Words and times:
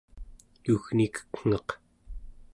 yugnikek'ngaq 0.67 1.69